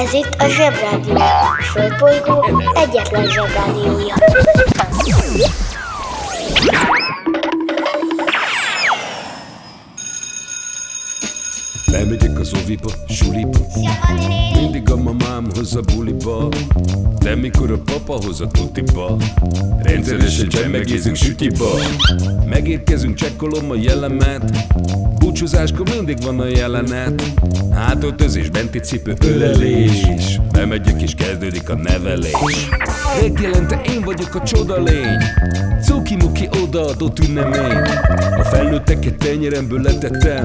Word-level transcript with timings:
Ez 0.00 0.12
itt 0.12 0.36
a 0.38 0.48
Zsebrádió. 0.48 1.14
A 1.14 1.62
Földbolygó 1.62 2.62
egyetlen 2.74 3.26
Zsebrádiója. 3.30 4.14
Bemegyek 11.90 12.38
az 12.38 12.52
oviba, 12.62 12.90
suliba 13.08 13.58
Mindig 14.54 14.90
a 14.90 14.96
mamám 14.96 15.46
hoz 15.54 15.76
a 15.76 15.80
buliba 15.94 16.48
De 17.18 17.34
mikor 17.34 17.70
a 17.70 17.78
papa 17.78 18.24
hoz 18.24 18.40
a 18.40 18.46
tutiba 18.46 19.16
Rendszeresen 19.82 20.48
csemmegézünk 20.48 21.16
sütiba 21.16 21.70
Megérkezünk, 22.48 23.14
csekkolom 23.14 23.70
a 23.70 23.74
jellemet 23.74 24.66
Búcsúzáskor 25.30 25.88
mindig 25.94 26.22
van 26.22 26.40
a 26.40 26.46
jelenet. 26.46 27.22
Hátöltözés, 27.74 28.48
benti 28.48 28.78
cipő, 28.78 29.14
ölelés. 29.24 30.40
Bemegyek 30.52 31.02
és 31.02 31.14
kezdődik 31.14 31.68
a 31.68 31.74
nevelés. 31.74 32.68
Reggelente 33.20 33.80
én 33.88 34.00
vagyok 34.00 34.34
a 34.34 34.42
csoda 34.42 34.82
lény. 34.82 35.18
Cuki-muki 35.82 36.48
odaadott 36.62 37.18
ünnemény. 37.18 37.76
A 38.38 38.44
felnőtteket 38.44 39.16
tenyeremből 39.16 39.80
letettem 39.80 40.44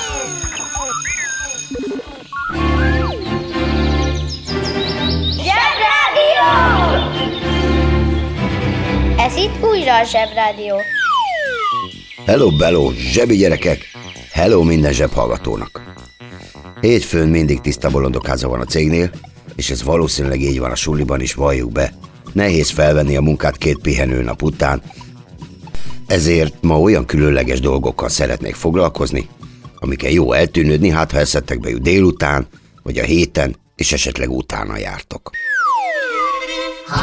újra 9.81 9.99
a 9.99 10.03
Zsebrádió. 10.03 10.75
Hello, 12.25 12.55
bello, 12.55 12.91
zsebi 12.91 13.35
gyerekek! 13.35 13.79
Hello 14.31 14.63
minden 14.63 14.93
zsebhallgatónak! 14.93 15.81
Hétfőn 16.81 17.27
mindig 17.27 17.61
tiszta 17.61 17.89
bolondokáza 17.89 18.47
van 18.47 18.59
a 18.59 18.65
cégnél, 18.65 19.11
és 19.55 19.69
ez 19.69 19.83
valószínűleg 19.83 20.41
így 20.41 20.59
van 20.59 20.71
a 20.71 20.75
suliban 20.75 21.21
is, 21.21 21.33
valljuk 21.33 21.71
be. 21.71 21.93
Nehéz 22.33 22.69
felvenni 22.69 23.15
a 23.15 23.21
munkát 23.21 23.57
két 23.57 23.77
pihenő 23.77 24.21
nap 24.21 24.41
után, 24.41 24.81
ezért 26.07 26.61
ma 26.61 26.79
olyan 26.79 27.05
különleges 27.05 27.59
dolgokkal 27.59 28.09
szeretnék 28.09 28.55
foglalkozni, 28.55 29.29
amikkel 29.75 30.09
jó 30.09 30.33
eltűnődni, 30.33 30.89
hát 30.89 31.11
ha 31.11 31.19
eszettekbe 31.19 31.69
jut 31.69 31.81
délután, 31.81 32.47
vagy 32.83 32.97
a 32.97 33.03
héten, 33.03 33.55
és 33.75 33.93
esetleg 33.93 34.31
utána 34.31 34.77
jártok. 34.77 35.29
Ha 36.87 37.01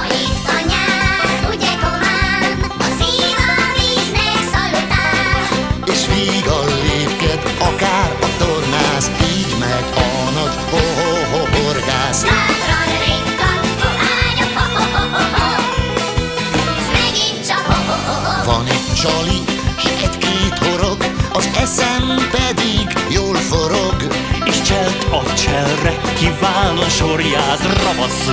csali, 19.02 19.40
s 19.78 19.84
egy-két 20.04 20.58
horog, 20.58 20.98
az 21.32 21.48
eszem 21.56 22.28
pedig 22.30 22.86
jól 23.10 23.34
forog. 23.34 23.96
És 24.44 24.60
cselt 24.62 25.04
a 25.10 25.34
cselre 25.34 25.94
kiválóan 26.18 26.88
sorjáz 26.88 27.62
Ravasz 27.82 28.26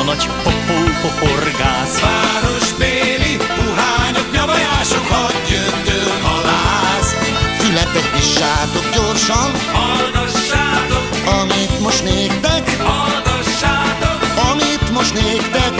a 0.00 0.02
nagy 0.04 0.24
ho-ho-ho-horgász 0.42 2.00
Városbéli 2.00 3.36
puhányok, 3.36 4.32
nyavajások, 4.32 5.06
hadd 5.08 5.50
jöttől 5.50 6.12
halász. 6.22 7.12
Fületek 7.58 8.06
nyissátok 8.14 8.86
gyorsan, 8.94 9.50
Hallgassátok, 9.72 11.06
amit 11.40 11.80
most 11.80 12.04
néktek, 12.04 12.82
hallgassátok, 12.82 14.20
amit 14.50 14.90
most 14.90 15.14
néktek, 15.14 15.71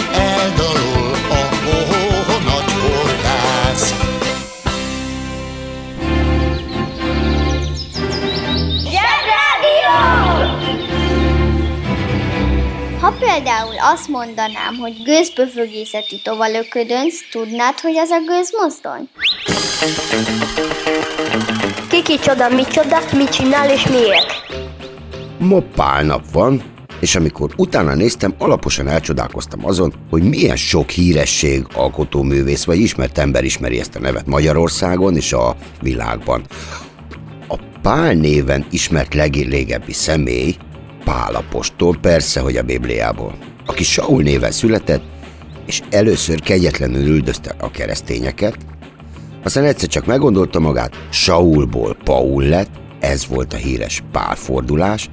például 13.26 13.74
azt 13.92 14.08
mondanám, 14.08 14.74
hogy 14.80 15.02
gőzpöfögészeti 15.04 16.20
tovalöködönc, 16.22 17.14
tudnád, 17.30 17.80
hogy 17.80 17.96
az 17.96 18.10
a 18.10 18.20
gőzmozdony? 18.26 19.08
Ki 21.88 22.02
kicsoda, 22.02 22.48
micsoda, 22.48 22.98
mit 23.16 23.30
csinál 23.30 23.70
és 23.70 23.86
miért? 23.86 24.26
Ma 25.38 25.60
pálnap 25.74 26.22
van, 26.32 26.62
és 27.00 27.14
amikor 27.14 27.50
utána 27.56 27.94
néztem, 27.94 28.34
alaposan 28.38 28.88
elcsodálkoztam 28.88 29.66
azon, 29.66 29.92
hogy 30.10 30.22
milyen 30.22 30.56
sok 30.56 30.90
híresség, 30.90 31.66
alkotóművész 31.74 32.64
vagy 32.64 32.78
ismert 32.78 33.18
ember 33.18 33.44
ismeri 33.44 33.78
ezt 33.78 33.96
a 33.96 34.00
nevet 34.00 34.26
Magyarországon 34.26 35.16
és 35.16 35.32
a 35.32 35.56
világban. 35.80 36.42
A 37.48 37.58
Pál 37.82 38.12
néven 38.12 38.66
ismert 38.70 39.14
legrégebbi 39.14 39.92
személy, 39.92 40.56
Pál 41.04 41.34
apostol, 41.34 41.96
persze, 42.00 42.40
hogy 42.40 42.56
a 42.56 42.62
Bibliából, 42.62 43.34
aki 43.66 43.84
Saul 43.84 44.22
néven 44.22 44.50
született, 44.50 45.02
és 45.66 45.82
először 45.90 46.40
kegyetlenül 46.40 47.06
üldözte 47.06 47.54
a 47.58 47.70
keresztényeket, 47.70 48.56
aztán 49.42 49.64
egyszer 49.64 49.88
csak 49.88 50.06
meggondolta 50.06 50.60
magát, 50.60 51.06
Saulból 51.10 51.96
Paul 52.04 52.42
lett, 52.42 52.70
ez 53.00 53.26
volt 53.26 53.52
a 53.52 53.56
híres 53.56 54.02
Pál 54.12 54.34
fordulás, 54.34 55.10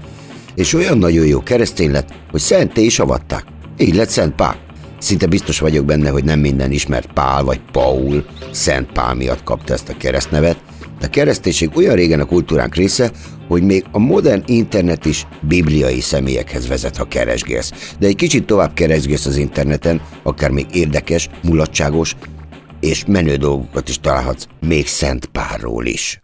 és 0.55 0.73
olyan 0.73 0.97
nagyon 0.97 1.25
jó 1.25 1.43
keresztény 1.43 1.91
lett, 1.91 2.13
hogy 2.31 2.39
szenté 2.39 2.83
is 2.83 2.99
avatták. 2.99 3.45
Így 3.77 3.95
lett 3.95 4.09
Szent 4.09 4.35
Pál. 4.35 4.55
Szinte 4.97 5.25
biztos 5.25 5.59
vagyok 5.59 5.85
benne, 5.85 6.09
hogy 6.09 6.23
nem 6.23 6.39
minden 6.39 6.71
ismert 6.71 7.13
Pál 7.13 7.43
vagy 7.43 7.59
Paul 7.71 8.25
Szent 8.51 8.91
Pál 8.91 9.13
miatt 9.13 9.43
kapta 9.43 9.73
ezt 9.73 9.89
a 9.89 9.97
keresztnevet, 9.97 10.57
de 10.99 11.05
a 11.05 11.09
kereszténység 11.09 11.69
olyan 11.75 11.95
régen 11.95 12.19
a 12.19 12.25
kultúránk 12.25 12.75
része, 12.75 13.11
hogy 13.49 13.63
még 13.63 13.85
a 13.91 13.99
modern 13.99 14.43
internet 14.45 15.05
is 15.05 15.27
bibliai 15.41 15.99
személyekhez 15.99 16.67
vezet, 16.67 16.97
ha 16.97 17.07
keresgélsz. 17.07 17.95
De 17.99 18.07
egy 18.07 18.15
kicsit 18.15 18.45
tovább 18.45 18.73
keresgélsz 18.73 19.25
az 19.25 19.37
interneten, 19.37 20.01
akár 20.23 20.49
még 20.51 20.65
érdekes, 20.71 21.29
mulatságos 21.43 22.15
és 22.79 23.03
menő 23.07 23.35
dolgokat 23.35 23.89
is 23.89 23.99
találhatsz, 23.99 24.45
még 24.59 24.87
Szent 24.87 25.25
Pálról 25.25 25.85
is. 25.85 26.19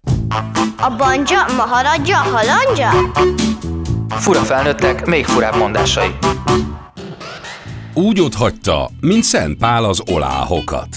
A 0.77 0.95
banja, 0.97 1.45
maharadja, 1.57 2.17
halandja? 2.17 3.11
Fura 4.09 4.39
felnőttek, 4.39 5.05
még 5.05 5.25
furább 5.25 5.57
mondásai. 5.57 6.09
Úgy 7.93 8.27
hagyta, 8.35 8.89
mint 8.99 9.23
Szent 9.23 9.57
Pál 9.57 9.83
az 9.83 10.01
oláhokat. 10.11 10.87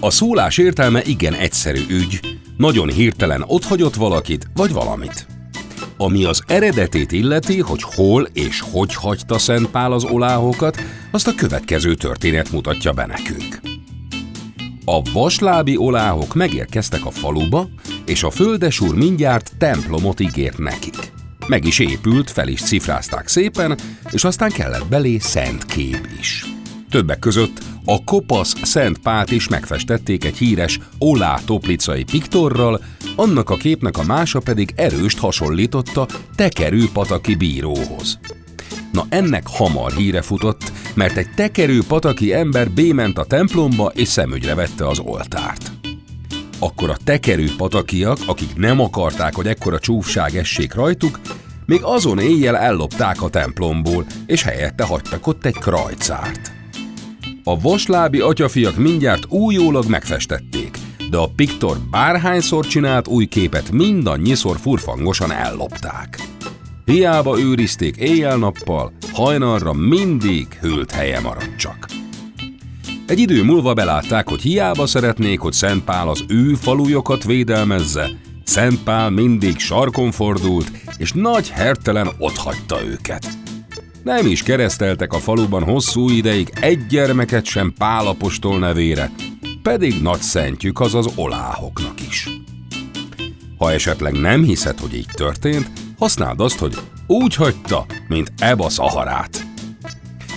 A 0.00 0.10
szólás 0.10 0.58
értelme 0.58 1.02
igen 1.04 1.34
egyszerű 1.34 1.80
ügy, 1.88 2.37
nagyon 2.58 2.88
hirtelen 2.88 3.44
otthagyott 3.46 3.94
valakit 3.94 4.46
vagy 4.54 4.72
valamit. 4.72 5.26
Ami 5.96 6.24
az 6.24 6.42
eredetét 6.46 7.12
illeti, 7.12 7.60
hogy 7.60 7.82
hol 7.82 8.28
és 8.32 8.60
hogy 8.70 8.94
hagyta 8.94 9.38
Szent 9.38 9.66
Pál 9.70 9.92
az 9.92 10.04
oláhokat, 10.04 10.80
azt 11.10 11.26
a 11.26 11.34
következő 11.34 11.94
történet 11.94 12.52
mutatja 12.52 12.92
be 12.92 13.06
nekünk. 13.06 13.60
A 14.84 15.02
vaslábi 15.12 15.76
oláhok 15.76 16.34
megérkeztek 16.34 17.06
a 17.06 17.10
faluba, 17.10 17.68
és 18.06 18.22
a 18.22 18.30
földesúr 18.30 18.94
mindjárt 18.94 19.52
templomot 19.58 20.20
ígért 20.20 20.58
nekik. 20.58 21.12
Meg 21.46 21.64
is 21.64 21.78
épült, 21.78 22.30
fel 22.30 22.48
is 22.48 22.60
cifrázták 22.60 23.28
szépen, 23.28 23.78
és 24.10 24.24
aztán 24.24 24.50
kellett 24.50 24.88
belé 24.88 25.18
szent 25.18 25.64
kép 25.64 26.08
is. 26.20 26.57
Többek 26.90 27.18
között 27.18 27.60
a 27.84 28.04
kopasz 28.04 28.54
Szent 28.62 28.98
Pált 28.98 29.30
is 29.30 29.48
megfestették 29.48 30.24
egy 30.24 30.36
híres 30.36 30.78
Olá 30.98 31.38
toplicai 31.44 32.04
piktorral, 32.04 32.80
annak 33.16 33.50
a 33.50 33.56
képnek 33.56 33.98
a 33.98 34.04
mása 34.04 34.40
pedig 34.40 34.72
erőst 34.76 35.18
hasonlította 35.18 36.06
tekerő 36.34 36.84
pataki 36.92 37.34
bíróhoz. 37.34 38.18
Na 38.92 39.06
ennek 39.08 39.42
hamar 39.46 39.92
híre 39.92 40.22
futott, 40.22 40.72
mert 40.94 41.16
egy 41.16 41.30
tekerő 41.34 41.82
pataki 41.88 42.32
ember 42.32 42.70
bément 42.70 43.18
a 43.18 43.24
templomba 43.24 43.92
és 43.94 44.08
szemügyre 44.08 44.54
vette 44.54 44.86
az 44.86 44.98
oltárt. 44.98 45.70
Akkor 46.58 46.90
a 46.90 46.96
tekerő 47.04 47.50
patakiak, 47.56 48.18
akik 48.26 48.56
nem 48.56 48.80
akarták, 48.80 49.34
hogy 49.34 49.46
ekkora 49.46 49.78
csúfság 49.78 50.36
essék 50.36 50.74
rajtuk, 50.74 51.20
még 51.66 51.80
azon 51.82 52.18
éjjel 52.18 52.56
ellopták 52.56 53.22
a 53.22 53.28
templomból, 53.28 54.06
és 54.26 54.42
helyette 54.42 54.84
hagytak 54.84 55.26
ott 55.26 55.44
egy 55.44 55.58
krajcárt. 55.58 56.57
A 57.48 57.60
vaslábi 57.60 58.20
atyafiak 58.20 58.76
mindjárt 58.76 59.26
újólag 59.28 59.86
megfestették, 59.86 60.76
de 61.10 61.16
a 61.16 61.30
piktor 61.36 61.76
bárhányszor 61.90 62.66
csinált 62.66 63.08
új 63.08 63.26
képet 63.26 63.70
mindannyiszor 63.70 64.56
furfangosan 64.56 65.32
ellopták. 65.32 66.18
Hiába 66.84 67.38
őrizték 67.40 67.96
éjjel-nappal, 67.96 68.92
hajnalra 69.12 69.72
mindig 69.72 70.46
hűlt 70.60 70.90
helye 70.90 71.20
maradt 71.20 71.56
csak. 71.56 71.86
Egy 73.06 73.18
idő 73.18 73.44
múlva 73.44 73.74
belátták, 73.74 74.28
hogy 74.28 74.40
hiába 74.40 74.86
szeretnék, 74.86 75.40
hogy 75.40 75.52
Szent 75.52 75.84
Pál 75.84 76.08
az 76.08 76.24
ő 76.28 76.54
falujokat 76.54 77.24
védelmezze, 77.24 78.10
Szent 78.44 78.82
Pál 78.82 79.10
mindig 79.10 79.58
sarkon 79.58 80.10
fordult, 80.10 80.70
és 80.98 81.12
nagy 81.12 81.50
hertelen 81.50 82.08
otthagyta 82.18 82.84
őket. 82.84 83.47
Nem 84.08 84.26
is 84.26 84.42
kereszteltek 84.42 85.12
a 85.12 85.18
faluban 85.18 85.62
hosszú 85.62 86.08
ideig 86.08 86.52
egy 86.60 86.86
gyermeket 86.86 87.44
sem 87.44 87.72
Pálapostól 87.78 88.58
nevére, 88.58 89.10
pedig 89.62 90.02
nagy 90.02 90.20
szentjük 90.20 90.80
az 90.80 90.94
az 90.94 91.12
oláhoknak 91.16 92.00
is. 92.08 92.28
Ha 93.58 93.72
esetleg 93.72 94.12
nem 94.12 94.42
hiszed, 94.42 94.78
hogy 94.78 94.94
így 94.94 95.08
történt, 95.14 95.70
használd 95.98 96.40
azt, 96.40 96.58
hogy 96.58 96.78
úgy 97.06 97.34
hagyta, 97.34 97.86
mint 98.08 98.32
Eba 98.38 98.68
Szaharát. 98.68 99.46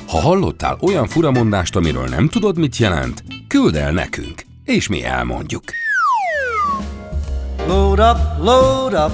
Ha 0.08 0.18
hallottál 0.18 0.78
olyan 0.82 1.08
furamondást, 1.08 1.76
amiről 1.76 2.08
nem 2.08 2.28
tudod, 2.28 2.58
mit 2.58 2.78
jelent, 2.78 3.24
küld 3.48 3.76
el 3.76 3.92
nekünk, 3.92 4.42
és 4.66 4.88
mi 4.88 5.04
elmondjuk. 5.04 5.64
Load 7.68 8.00
up, 8.00 8.46
load 8.46 8.94
up, 8.94 9.12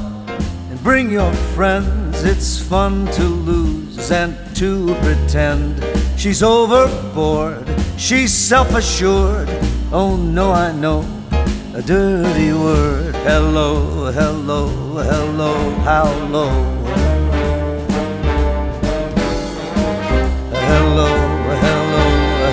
and 0.70 0.80
bring 0.84 1.12
your 1.12 1.34
friends. 1.56 2.07
It's 2.24 2.60
fun 2.60 3.06
to 3.14 3.24
lose 3.24 4.12
and 4.12 4.36
to 4.56 4.96
pretend. 5.02 5.84
She's 6.18 6.42
overboard, 6.42 7.66
she's 7.98 8.34
self 8.34 8.74
assured. 8.74 9.50
Oh 9.92 10.18
no, 10.18 10.52
I 10.52 10.72
know 10.72 11.06
a 11.74 11.82
dirty 11.82 12.54
word. 12.54 13.16
Hello, 13.16 14.12
hello, 14.12 14.68
hello, 15.04 15.54
how 15.86 16.12
low? 16.28 16.50
Hello, 20.52 21.08
hello, 21.64 22.06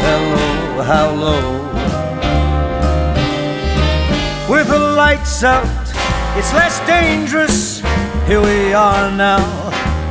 hello, 0.07 0.83
how 0.83 1.11
low? 1.15 1.43
With 4.49 4.69
the 4.69 4.79
lights 4.79 5.43
out, 5.43 5.65
it's 6.37 6.53
less 6.53 6.79
dangerous. 6.87 7.83
Here 8.27 8.41
we 8.41 8.73
are 8.73 9.11
now. 9.11 9.43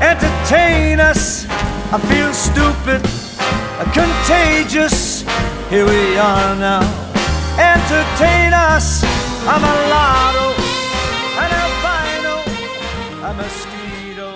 Entertain 0.01 0.99
us. 0.99 1.45
I 1.91 1.97
feel 2.11 2.31
stupid, 2.33 3.01
contagious. 3.93 5.21
Here 5.69 5.85
we 5.85 6.17
are 6.17 6.55
now. 6.55 6.81
Entertain 7.57 8.53
us. 8.53 9.03
I'm 9.47 9.63
a 9.63 9.75
lotto, 9.93 10.47
an 11.43 11.51
albino, 11.63 12.35
a 13.29 13.33
mosquito. 13.33 14.27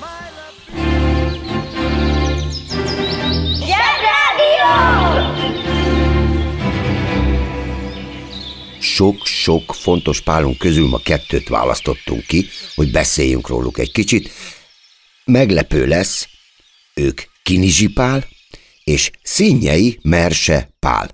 My 0.00 0.20
love- 0.36 0.60
Sok-sok 8.94 9.74
fontos 9.74 10.20
pálunk 10.20 10.58
közül 10.58 10.88
ma 10.88 10.98
kettőt 10.98 11.48
választottunk 11.48 12.26
ki, 12.26 12.48
hogy 12.74 12.90
beszéljünk 12.90 13.48
róluk 13.48 13.78
egy 13.78 13.92
kicsit. 13.92 14.30
Meglepő 15.24 15.86
lesz, 15.86 16.28
ők 16.94 17.20
Kinizsi 17.42 17.88
Pál 17.88 18.24
és 18.84 19.10
Színjei 19.22 19.98
Merse 20.02 20.70
Pál. 20.78 21.10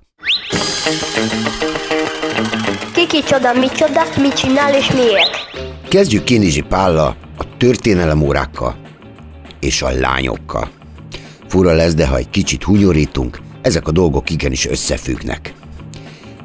Ki 2.94 3.06
kicsoda, 3.06 3.53
micsoda, 3.53 4.03
mit 4.21 4.35
csinál 4.35 4.75
és 4.75 4.91
miért? 4.91 5.31
Kezdjük 5.88 6.25
Kinizsi 6.25 6.62
Pállal, 6.62 7.17
a 7.37 7.56
történelemórákkal 7.56 8.81
és 9.61 9.82
a 9.82 9.91
lányokkal. 9.91 10.71
Fura 11.49 11.73
lesz, 11.73 11.94
de 11.94 12.06
ha 12.06 12.17
egy 12.17 12.31
kicsit 12.31 12.62
hunyorítunk, 12.62 13.41
ezek 13.62 13.88
a 13.88 13.93
dolgok 13.93 14.31
igenis 14.31 14.67
összefüggnek. 14.67 15.55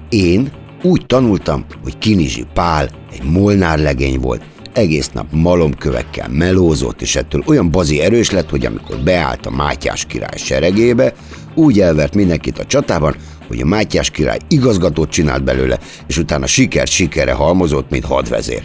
Én 0.10 0.64
úgy 0.86 1.06
tanultam, 1.06 1.66
hogy 1.84 1.98
Kinizsi 1.98 2.46
Pál 2.54 2.90
egy 3.12 3.24
molnár 3.24 3.80
legény 3.80 4.20
volt, 4.20 4.42
egész 4.74 5.10
nap 5.10 5.28
malomkövekkel 5.32 6.30
melózott, 6.30 7.02
és 7.02 7.16
ettől 7.16 7.44
olyan 7.46 7.72
bazi 7.72 8.02
erős 8.02 8.32
lett, 8.32 8.50
hogy 8.50 8.66
amikor 8.66 8.98
beállt 8.98 9.46
a 9.46 9.50
Mátyás 9.50 10.06
király 10.06 10.38
seregébe, 10.38 11.14
úgy 11.54 11.80
elvert 11.80 12.16
mindenkit 12.16 12.60
a 12.60 12.66
csatában, 12.66 13.16
hogy 13.48 13.62
a 13.62 13.66
Mátyás 13.66 14.10
király 14.10 14.38
igazgatót 14.48 15.10
csinált 15.10 15.44
belőle, 15.44 15.80
és 16.08 16.18
utána 16.18 16.46
sikert 16.46 16.92
sikerre 16.92 17.34
halmozott, 17.34 17.90
mint 17.90 18.06
hadvezér. 18.06 18.64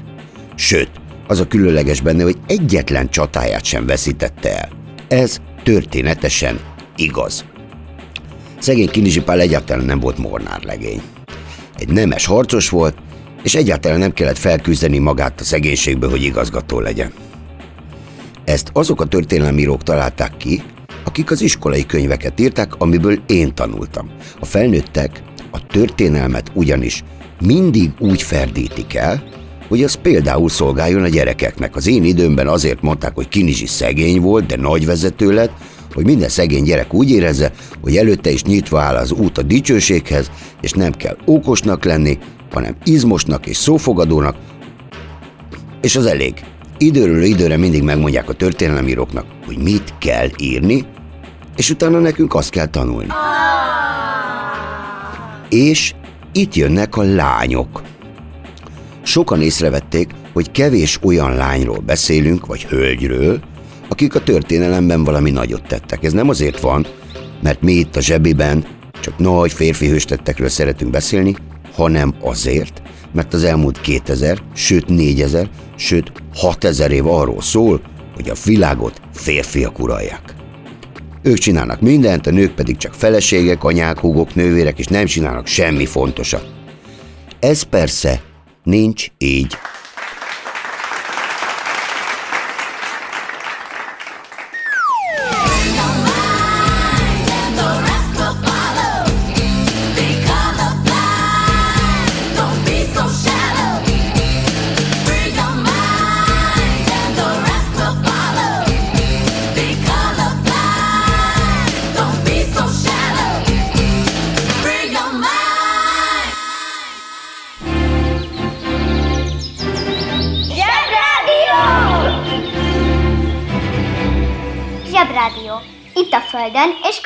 Sőt, 0.54 0.90
az 1.26 1.40
a 1.40 1.46
különleges 1.46 2.00
benne, 2.00 2.22
hogy 2.22 2.36
egyetlen 2.46 3.08
csatáját 3.08 3.64
sem 3.64 3.86
veszítette 3.86 4.56
el. 4.56 4.68
Ez 5.08 5.36
történetesen 5.62 6.60
igaz. 6.96 7.44
Szegény 8.58 8.90
Kinizsi 8.90 9.22
Pál 9.22 9.40
egyáltalán 9.40 9.84
nem 9.84 10.00
volt 10.00 10.18
mornár 10.18 10.62
legény. 10.62 11.02
Egy 11.80 11.88
nemes 11.88 12.26
harcos 12.26 12.68
volt, 12.68 12.96
és 13.42 13.54
egyáltalán 13.54 13.98
nem 13.98 14.12
kellett 14.12 14.38
felküzdeni 14.38 14.98
magát 14.98 15.40
a 15.40 15.44
szegénységből, 15.44 16.10
hogy 16.10 16.22
igazgató 16.22 16.80
legyen. 16.80 17.12
Ezt 18.44 18.70
azok 18.72 19.00
a 19.00 19.06
történelmírók 19.06 19.82
találták 19.82 20.36
ki, 20.36 20.62
akik 21.04 21.30
az 21.30 21.40
iskolai 21.42 21.86
könyveket 21.86 22.40
írták, 22.40 22.74
amiből 22.78 23.20
én 23.26 23.54
tanultam. 23.54 24.10
A 24.40 24.44
felnőttek 24.44 25.22
a 25.50 25.66
történelmet 25.66 26.50
ugyanis 26.54 27.04
mindig 27.40 27.90
úgy 27.98 28.22
ferdítik 28.22 28.94
el, 28.94 29.22
hogy 29.70 29.82
az 29.82 29.94
például 29.94 30.48
szolgáljon 30.48 31.02
a 31.02 31.08
gyerekeknek. 31.08 31.76
Az 31.76 31.86
én 31.86 32.04
időmben 32.04 32.48
azért 32.48 32.82
mondták, 32.82 33.14
hogy 33.14 33.28
Kinizsi 33.28 33.66
szegény 33.66 34.20
volt, 34.20 34.46
de 34.46 34.56
nagy 34.56 34.86
vezető 34.86 35.32
lett, 35.32 35.52
hogy 35.94 36.04
minden 36.04 36.28
szegény 36.28 36.64
gyerek 36.64 36.94
úgy 36.94 37.10
érezze, 37.10 37.52
hogy 37.80 37.96
előtte 37.96 38.30
is 38.30 38.42
nyitva 38.42 38.80
áll 38.80 38.96
az 38.96 39.12
út 39.12 39.38
a 39.38 39.42
dicsőséghez, 39.42 40.30
és 40.60 40.72
nem 40.72 40.92
kell 40.92 41.16
okosnak 41.24 41.84
lenni, 41.84 42.18
hanem 42.52 42.76
izmosnak 42.84 43.46
és 43.46 43.56
szófogadónak, 43.56 44.36
és 45.80 45.96
az 45.96 46.06
elég. 46.06 46.34
Időről 46.78 47.22
időre 47.22 47.56
mindig 47.56 47.82
megmondják 47.82 48.28
a 48.28 48.32
történelemíróknak, 48.32 49.24
hogy 49.46 49.58
mit 49.58 49.94
kell 49.98 50.28
írni, 50.38 50.84
és 51.56 51.70
utána 51.70 51.98
nekünk 51.98 52.34
azt 52.34 52.50
kell 52.50 52.66
tanulni. 52.66 53.08
És 55.48 55.94
itt 56.32 56.54
jönnek 56.54 56.96
a 56.96 57.02
lányok. 57.02 57.82
Sokan 59.10 59.42
észrevették, 59.42 60.10
hogy 60.32 60.50
kevés 60.50 60.98
olyan 61.02 61.34
lányról 61.34 61.78
beszélünk, 61.78 62.46
vagy 62.46 62.64
hölgyről, 62.64 63.40
akik 63.88 64.14
a 64.14 64.22
történelemben 64.22 65.04
valami 65.04 65.30
nagyot 65.30 65.66
tettek. 65.66 66.04
Ez 66.04 66.12
nem 66.12 66.28
azért 66.28 66.60
van, 66.60 66.86
mert 67.42 67.62
mi 67.62 67.72
itt 67.72 67.96
a 67.96 68.00
zsebiben 68.00 68.66
csak 69.00 69.18
nagy 69.18 69.52
férfi 69.52 69.88
hőstettekről 69.88 70.48
szeretünk 70.48 70.90
beszélni, 70.90 71.34
hanem 71.74 72.14
azért, 72.20 72.82
mert 73.12 73.34
az 73.34 73.44
elmúlt 73.44 73.80
2000, 73.80 74.42
sőt 74.54 74.88
4000, 74.88 75.50
sőt 75.76 76.12
6000 76.34 76.90
év 76.90 77.06
arról 77.06 77.42
szól, 77.42 77.80
hogy 78.14 78.28
a 78.28 78.36
világot 78.44 79.00
férfiak 79.12 79.78
uralják. 79.78 80.34
Ők 81.22 81.38
csinálnak 81.38 81.80
mindent, 81.80 82.26
a 82.26 82.30
nők 82.30 82.54
pedig 82.54 82.76
csak 82.76 82.94
feleségek, 82.94 83.64
anyák, 83.64 83.98
húgok, 83.98 84.34
nővérek, 84.34 84.78
és 84.78 84.86
nem 84.86 85.04
csinálnak 85.04 85.46
semmi 85.46 85.86
fontosat. 85.86 86.50
Ez 87.40 87.62
persze 87.62 88.28
nincs 88.62 89.10
így. 89.18 89.56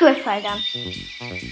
Külföldön. 0.05 0.57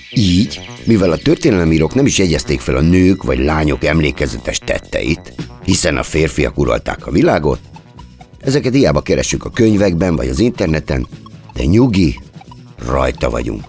Így, 0.09 0.59
mivel 0.83 1.11
a 1.11 1.17
történelemírók 1.17 1.93
nem 1.93 2.05
is 2.05 2.17
jegyezték 2.17 2.59
fel 2.59 2.75
a 2.75 2.81
nők 2.81 3.23
vagy 3.23 3.39
lányok 3.39 3.83
emlékezetes 3.83 4.57
tetteit, 4.57 5.33
hiszen 5.63 5.97
a 5.97 6.03
férfiak 6.03 6.57
uralták 6.57 7.07
a 7.07 7.11
világot, 7.11 7.59
ezeket 8.39 8.73
hiába 8.73 9.01
keressük 9.01 9.45
a 9.45 9.49
könyvekben 9.49 10.15
vagy 10.15 10.27
az 10.27 10.39
interneten, 10.39 11.07
de 11.53 11.63
nyugi, 11.63 12.19
rajta 12.87 13.29
vagyunk. 13.29 13.63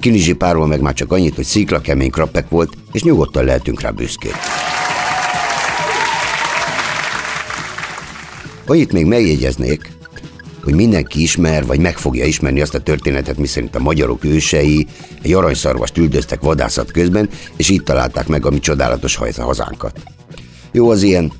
Kinizsi 0.00 0.34
párról 0.34 0.66
meg 0.66 0.80
már 0.80 0.94
csak 0.94 1.12
annyit, 1.12 1.34
hogy 1.34 1.44
sziklakemény 1.44 2.10
krappek 2.10 2.48
volt, 2.48 2.72
és 2.92 3.02
nyugodtan 3.02 3.44
lehetünk 3.44 3.80
rá 3.80 3.90
büszkék. 3.90 4.34
Annyit 8.66 8.92
még 8.92 9.06
megjegyeznék, 9.06 9.97
hogy 10.68 10.76
mindenki 10.76 11.22
ismer, 11.22 11.66
vagy 11.66 11.80
meg 11.80 11.98
fogja 11.98 12.24
ismerni 12.24 12.60
azt 12.60 12.74
a 12.74 12.80
történetet, 12.80 13.38
miszerint 13.38 13.76
a 13.76 13.78
magyarok 13.78 14.24
ősei 14.24 14.86
egy 15.22 15.32
aranyszarvast 15.32 15.98
üldöztek 15.98 16.40
vadászat 16.40 16.90
közben, 16.90 17.28
és 17.56 17.68
itt 17.68 17.84
találták 17.84 18.26
meg 18.26 18.46
a 18.46 18.50
mi 18.50 18.58
csodálatos 18.58 19.18
hazánkat. 19.36 20.00
Jó 20.72 20.90
az 20.90 21.02
ilyen 21.02 21.32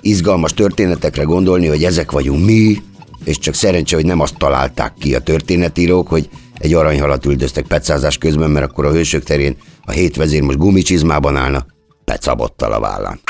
izgalmas 0.00 0.54
történetekre 0.54 1.22
gondolni, 1.22 1.66
hogy 1.66 1.84
ezek 1.84 2.10
vagyunk 2.10 2.44
mi, 2.44 2.82
és 3.24 3.38
csak 3.38 3.54
szerencse, 3.54 3.96
hogy 3.96 4.06
nem 4.06 4.20
azt 4.20 4.38
találták 4.38 4.94
ki 5.00 5.14
a 5.14 5.20
történetírók, 5.20 6.08
hogy 6.08 6.28
egy 6.58 6.74
aranyhalat 6.74 7.26
üldöztek 7.26 7.66
pecázás 7.66 8.18
közben, 8.18 8.50
mert 8.50 8.70
akkor 8.70 8.84
a 8.84 8.92
hősök 8.92 9.22
terén 9.22 9.56
a 9.84 9.90
hét 9.90 10.16
vezér 10.16 10.42
most 10.42 10.58
gumicsizmában 10.58 11.36
állna, 11.36 11.66
pecabottal 12.04 12.72
a 12.72 12.80
vállán. 12.80 13.20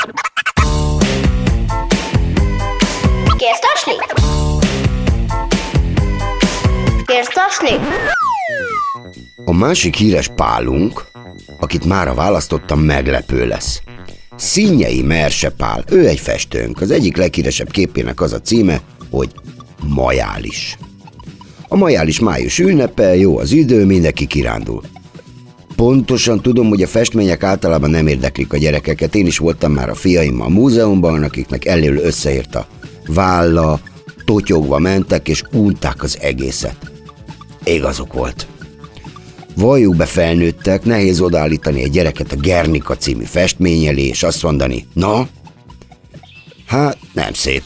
Tasni? 7.45 7.75
A 9.45 9.53
másik 9.53 9.95
híres 9.95 10.29
pálunk, 10.35 11.05
akit 11.59 11.85
mára 11.85 12.13
választottam, 12.13 12.79
meglepő 12.79 13.47
lesz. 13.47 13.81
Színyei 14.35 15.01
Merse 15.01 15.49
Pál, 15.49 15.83
ő 15.89 16.07
egy 16.07 16.19
festőnk. 16.19 16.81
Az 16.81 16.91
egyik 16.91 17.17
leghíresebb 17.17 17.71
képének 17.71 18.21
az 18.21 18.33
a 18.33 18.41
címe, 18.41 18.81
hogy 19.09 19.31
Majális. 19.87 20.77
A 21.67 21.75
majális 21.75 22.19
május 22.19 22.59
ünnepe, 22.59 23.15
jó 23.15 23.37
az 23.37 23.51
idő, 23.51 23.85
mindenki 23.85 24.25
kirándul. 24.25 24.81
Pontosan 25.75 26.41
tudom, 26.41 26.67
hogy 26.69 26.81
a 26.81 26.87
festmények 26.87 27.43
általában 27.43 27.89
nem 27.89 28.07
érdeklik 28.07 28.53
a 28.53 28.57
gyerekeket. 28.57 29.15
Én 29.15 29.25
is 29.25 29.37
voltam 29.37 29.71
már 29.71 29.89
a 29.89 29.95
fiaimmal 29.95 30.47
a 30.47 30.49
múzeumban, 30.49 31.23
akiknek 31.23 31.65
elől 31.65 31.97
összeért 31.97 32.55
a 32.55 32.67
válla, 33.07 33.79
totyogva 34.25 34.79
mentek, 34.79 35.27
és 35.27 35.43
unták 35.51 36.03
az 36.03 36.17
egészet. 36.21 36.93
Igazuk 37.65 38.13
volt. 38.13 38.47
Valljuk 39.55 39.95
be 39.95 40.05
felnőttek, 40.05 40.83
nehéz 40.83 41.21
odaállítani 41.21 41.81
egy 41.81 41.91
gyereket 41.91 42.31
a 42.31 42.35
Gernika 42.35 42.95
című 42.95 43.23
festmény 43.23 43.85
elé, 43.85 44.03
és 44.03 44.23
azt 44.23 44.43
mondani, 44.43 44.87
na? 44.93 45.27
Hát, 46.65 46.97
nem 47.13 47.33
szép. 47.33 47.63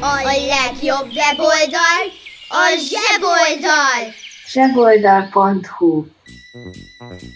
A 0.00 0.22
legjobb 0.22 1.06
weboldal 1.14 2.02
a 2.48 2.76
zseboldal! 2.88 4.12
zseboldal.hu 4.52 6.04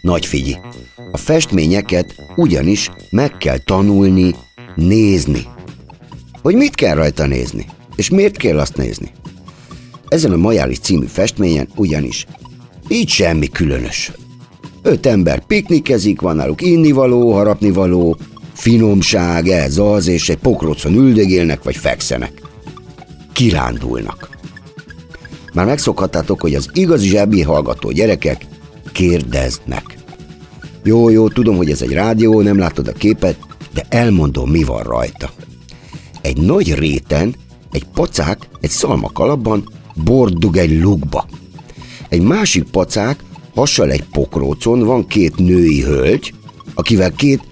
Nagy 0.00 0.26
figyi. 0.26 0.58
A 1.12 1.16
festményeket 1.16 2.14
ugyanis 2.36 2.90
meg 3.10 3.36
kell 3.36 3.58
tanulni, 3.58 4.34
nézni. 4.74 5.46
Hogy 6.42 6.54
mit 6.54 6.74
kell 6.74 6.94
rajta 6.94 7.26
nézni, 7.26 7.66
és 7.96 8.10
miért 8.10 8.36
kell 8.36 8.58
azt 8.58 8.76
nézni. 8.76 9.10
Ezen 10.08 10.32
a 10.32 10.36
Majális 10.36 10.78
című 10.78 11.06
festményen 11.06 11.68
ugyanis 11.76 12.26
így 12.88 13.08
semmi 13.08 13.48
különös. 13.48 14.12
Öt 14.82 15.06
ember 15.06 15.46
piknikezik, 15.46 16.20
van 16.20 16.36
náluk 16.36 16.62
innivaló, 16.62 17.32
harapnivaló, 17.32 18.16
finomság, 18.52 19.48
ez 19.48 19.78
az, 19.78 20.06
és 20.06 20.28
egy 20.28 20.38
pokrócon 20.38 20.94
üldögélnek 20.94 21.62
vagy 21.62 21.76
fekszenek. 21.76 22.42
Kirándulnak. 23.32 24.28
Már 25.52 25.66
megszokhattátok, 25.66 26.40
hogy 26.40 26.54
az 26.54 26.68
igazi 26.72 27.08
zsebi 27.08 27.42
hallgató 27.42 27.90
gyerekek 27.90 28.46
kérdeznek. 28.92 29.98
Jó, 30.82 31.08
jó, 31.08 31.28
tudom, 31.28 31.56
hogy 31.56 31.70
ez 31.70 31.82
egy 31.82 31.92
rádió, 31.92 32.40
nem 32.40 32.58
látod 32.58 32.88
a 32.88 32.92
képet, 32.92 33.36
de 33.74 33.86
elmondom, 33.88 34.50
mi 34.50 34.64
van 34.64 34.82
rajta. 34.82 35.30
Egy 36.20 36.36
nagy 36.36 36.74
réten, 36.74 37.34
egy 37.72 37.84
pacák 37.84 38.48
egy 38.60 38.70
szalmakalapban 38.70 39.68
bordug 39.94 40.56
egy 40.56 40.80
lukba. 40.80 41.26
Egy 42.08 42.22
másik 42.22 42.62
pacák 42.62 43.24
hasal 43.54 43.90
egy 43.90 44.04
pokrócon, 44.04 44.84
van 44.84 45.06
két 45.06 45.36
női 45.36 45.82
hölgy, 45.82 46.34
akivel 46.74 47.12
két 47.12 47.42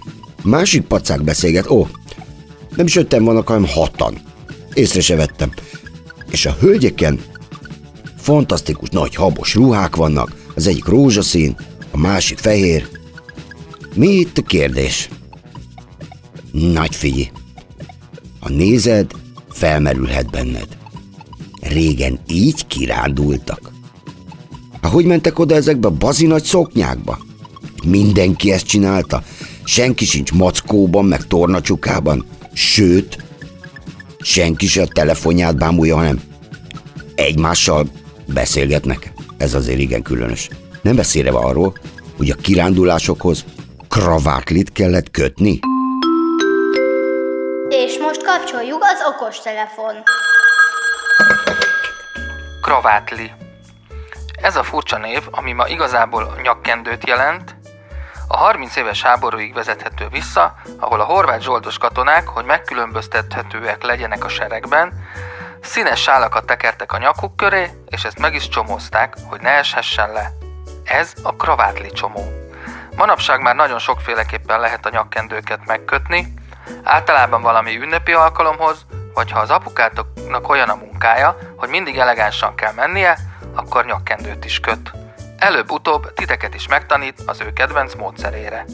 másik 0.43 0.81
pacák 0.81 1.23
beszélget. 1.23 1.69
Ó, 1.69 1.87
nem 2.75 2.85
is 2.85 2.95
ötten 2.95 3.23
vannak, 3.23 3.47
hanem 3.47 3.65
hatan. 3.65 4.21
Észre 4.73 5.01
se 5.01 5.15
vettem. 5.15 5.51
És 6.29 6.45
a 6.45 6.57
hölgyeken 6.59 7.19
fantasztikus 8.17 8.89
nagy 8.89 9.15
habos 9.15 9.55
ruhák 9.55 9.95
vannak, 9.95 10.35
az 10.55 10.67
egyik 10.67 10.85
rózsaszín, 10.85 11.55
a 11.91 11.97
másik 11.97 12.37
fehér. 12.37 12.87
Mi 13.95 14.07
itt 14.07 14.37
a 14.37 14.41
kérdés? 14.41 15.09
Nagy 16.53 16.95
figyelj! 16.95 17.31
Ha 18.39 18.49
nézed, 18.49 19.11
felmerülhet 19.49 20.29
benned. 20.29 20.67
Régen 21.61 22.19
így 22.27 22.67
kirándultak. 22.67 23.71
Hát 24.81 24.91
hogy 24.91 25.05
mentek 25.05 25.39
oda 25.39 25.55
ezekbe 25.55 25.89
bazi 25.89 26.25
nagy 26.25 26.43
szoknyákba? 26.43 27.17
Mindenki 27.85 28.51
ezt 28.51 28.65
csinálta. 28.67 29.23
Senki 29.63 30.05
sincs 30.05 30.31
mackóban, 30.31 31.05
meg 31.05 31.27
tornacsukában. 31.27 32.25
Sőt, 32.53 33.17
senki 34.19 34.67
se 34.67 34.81
a 34.81 34.87
telefonját 34.87 35.57
bámulja, 35.57 35.95
hanem 35.95 36.21
egymással 37.15 37.87
beszélgetnek. 38.33 39.13
Ez 39.37 39.53
azért 39.53 39.79
igen 39.79 40.01
különös. 40.01 40.49
Nem 40.81 40.95
beszélve 40.95 41.37
arról, 41.37 41.77
hogy 42.17 42.29
a 42.29 42.35
kirándulásokhoz 42.35 43.45
kravátlit 43.87 44.71
kellett 44.71 45.11
kötni. 45.11 45.59
Kapcsoljuk 48.37 48.83
az 48.83 49.03
okostelefon. 49.05 50.03
Kravátli. 52.61 53.33
Ez 54.41 54.55
a 54.55 54.63
furcsa 54.63 54.97
név, 54.97 55.27
ami 55.31 55.51
ma 55.51 55.67
igazából 55.67 56.35
nyakkendőt 56.41 57.07
jelent, 57.07 57.55
a 58.27 58.37
30 58.37 58.75
éves 58.75 59.01
háborúig 59.01 59.53
vezethető 59.53 60.07
vissza, 60.07 60.55
ahol 60.79 60.99
a 60.99 61.03
horvát 61.03 61.41
zsoldos 61.41 61.77
katonák, 61.77 62.27
hogy 62.27 62.45
megkülönböztethetőek 62.45 63.83
legyenek 63.83 64.23
a 64.23 64.29
seregben, 64.29 64.93
színes 65.61 66.01
sálakat 66.01 66.45
tekertek 66.45 66.91
a 66.91 66.97
nyakuk 66.97 67.35
köré, 67.35 67.69
és 67.85 68.03
ezt 68.03 68.19
meg 68.19 68.35
is 68.35 68.49
csomózták, 68.49 69.15
hogy 69.29 69.41
ne 69.41 69.51
eshessen 69.51 70.11
le. 70.11 70.31
Ez 70.83 71.13
a 71.23 71.35
kravátli 71.35 71.91
csomó. 71.91 72.23
Manapság 72.95 73.41
már 73.41 73.55
nagyon 73.55 73.79
sokféleképpen 73.79 74.59
lehet 74.59 74.85
a 74.85 74.89
nyakkendőket 74.89 75.65
megkötni, 75.65 76.33
általában 76.83 77.41
valami 77.41 77.77
ünnepi 77.77 78.11
alkalomhoz, 78.11 78.85
vagy 79.13 79.31
ha 79.31 79.39
az 79.39 79.49
apukátoknak 79.49 80.49
olyan 80.49 80.69
a 80.69 80.75
munkája, 80.75 81.37
hogy 81.55 81.69
mindig 81.69 81.97
elegánsan 81.97 82.55
kell 82.55 82.73
mennie, 82.73 83.17
akkor 83.55 83.85
nyakkendőt 83.85 84.45
is 84.45 84.59
köt. 84.59 84.91
Előbb-utóbb 85.37 86.13
titeket 86.13 86.55
is 86.55 86.67
megtanít 86.67 87.21
az 87.25 87.41
ő 87.41 87.53
kedvenc 87.53 87.95
módszerére. 87.95 88.65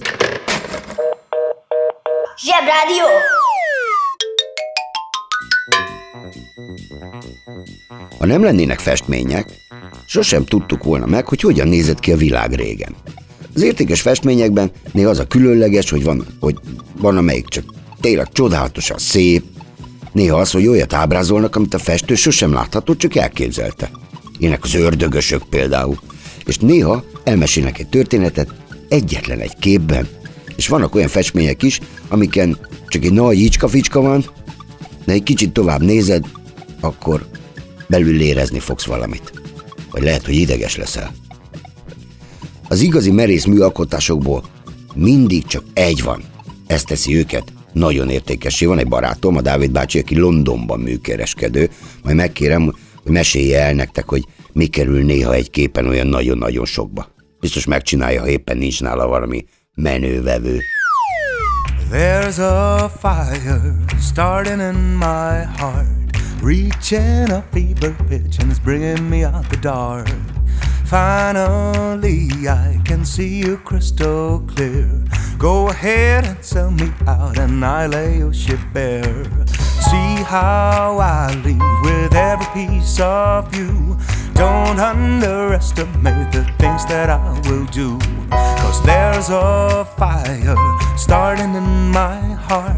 Zsebrádió! 2.38 3.06
Ha 8.20 8.26
nem 8.26 8.44
lennének 8.44 8.80
festmények, 8.80 9.50
sosem 10.06 10.46
tudtuk 10.46 10.84
volna 10.84 11.06
meg, 11.06 11.28
hogy 11.28 11.42
hogyan 11.42 11.68
nézett 11.68 12.00
ki 12.00 12.12
a 12.12 12.18
világ 12.18 12.54
régen. 12.54 12.96
Az 13.56 13.62
értékes 13.62 14.02
festményekben 14.02 14.72
néha 14.92 15.10
az 15.10 15.20
a 15.20 15.28
különleges, 15.28 15.90
hogy 15.90 16.04
van, 16.04 16.26
hogy 16.40 16.56
van 16.98 17.18
amelyik 17.18 17.48
csak 17.48 17.64
tényleg 18.02 18.32
csodálatosan 18.32 18.98
szép, 18.98 19.44
néha 20.12 20.38
az, 20.38 20.52
hogy 20.52 20.68
olyat 20.68 20.94
ábrázolnak, 20.94 21.56
amit 21.56 21.74
a 21.74 21.80
festő 21.80 22.16
sosem 22.16 22.54
láthatott, 22.54 22.98
csak 22.98 23.16
elképzelte. 23.16 23.92
Ilyenek 24.38 24.64
az 24.64 24.74
ördögösök 24.74 25.44
például. 25.50 26.00
És 26.46 26.58
néha 26.58 27.04
elmesélnek 27.24 27.80
egy 27.80 27.88
történetet 27.88 28.54
egyetlen 28.88 29.40
egy 29.40 29.56
képben, 29.60 30.08
és 30.56 30.68
vannak 30.68 30.96
olyan 30.96 31.08
festmények 31.08 31.64
is, 31.64 31.80
amiken 32.08 32.58
csak 32.88 33.04
egy 33.04 33.14
nagy 33.14 33.40
icska-ficska 33.40 34.02
van, 34.02 34.26
de 35.06 35.14
egy 35.14 35.24
kicsit 35.24 35.52
tovább 35.52 35.82
nézed, 35.82 36.26
akkor 36.80 37.28
belül 37.88 38.22
érezni 38.22 38.60
fogsz 38.60 38.86
valamit. 38.86 39.32
Vagy 39.92 40.04
lehet, 40.04 40.26
hogy 40.26 40.36
ideges 40.36 40.76
leszel. 40.76 41.14
Az 42.68 42.82
igazi 42.82 43.12
merész 43.12 43.46
műalkotásokból 43.46 44.44
mindig 44.94 45.46
csak 45.46 45.64
egy 45.74 46.04
van, 46.04 46.24
Ez 46.68 46.84
teszi 46.84 47.16
őket 47.16 47.54
nagyon 47.74 48.10
értékesé. 48.10 48.66
Van 48.66 48.78
egy 48.78 48.88
barátom, 48.88 49.36
a 49.38 49.42
Dávid 49.42 49.72
bácsi, 49.72 50.00
aki 50.00 50.18
Londonban 50.18 50.80
műkereskedő. 50.80 51.70
Majd 52.04 52.16
megkérem, 52.16 52.64
hogy 53.04 53.12
mesélje 53.12 53.62
el 53.62 53.74
nektek, 53.74 54.10
hogy 54.10 54.26
mi 54.54 54.66
kerül 54.66 55.04
néha 55.04 55.34
egy 55.34 55.50
képen 55.50 55.88
olyan 55.88 56.08
nagyon-nagyon 56.08 56.66
sokba. 56.66 57.08
Biztos 57.40 57.66
megcsinálja, 57.66 58.22
ha 58.22 58.28
éppen 58.28 58.58
nincs 58.58 58.82
nála 58.82 59.08
valami 59.08 59.46
menővevő. 59.76 60.60
There's 61.92 62.38
a 62.38 62.90
fire 62.90 63.62
starting 64.00 64.60
in 64.60 64.98
my 64.98 65.48
heart, 65.58 66.18
reaching 66.42 67.30
a 67.32 67.44
fever 67.52 67.96
pitch 68.08 68.40
and 68.40 68.52
it's 68.52 68.60
bringing 68.64 69.10
me 69.10 69.26
out 69.26 69.48
the 69.50 69.58
dark. 69.62 70.08
Finally, 70.86 72.30
I 72.48 72.80
can 72.84 73.06
see 73.06 73.40
you 73.40 73.58
crystal 73.58 74.44
clear. 74.56 74.88
Go 75.40 75.70
ahead 75.70 76.26
and 76.26 76.44
sell 76.44 76.70
me 76.70 76.92
out, 77.08 77.40
and 77.40 77.64
I 77.64 77.88
lay 77.88 78.18
your 78.18 78.34
ship 78.34 78.60
bare. 78.74 79.24
See 79.48 80.16
how 80.28 80.98
I 81.00 81.34
lead 81.46 81.62
with 81.82 82.14
every 82.14 82.46
piece 82.48 83.00
of 83.00 83.56
you. 83.56 83.98
Don't 84.34 84.78
underestimate 84.78 86.34
the 86.34 86.44
things 86.60 86.86
that 86.88 87.10
I 87.10 87.40
will 87.48 87.66
do. 87.68 87.98
Cause 88.30 88.84
there's 88.84 89.30
a 89.30 89.88
fire 89.98 90.58
starting 90.98 91.56
in 91.56 91.90
my 91.92 92.20
heart, 92.20 92.76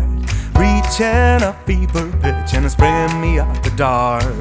reaching 0.54 1.42
a 1.42 1.58
fever 1.66 2.12
pitch, 2.22 2.54
and 2.54 2.64
it's 2.64 2.76
bringing 2.76 3.20
me 3.20 3.40
out 3.40 3.64
the 3.64 3.72
dark. 3.72 4.36